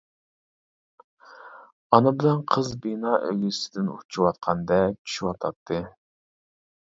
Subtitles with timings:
[1.97, 5.83] ئانا بىلەن قىز بىنا ئۆگزىسىدىن ئۇچۇۋاتقاندەك چۈشۈۋاتاتتى.